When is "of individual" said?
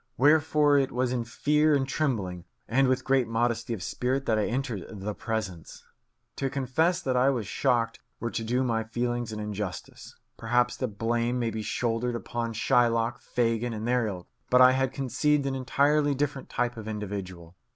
16.77-17.55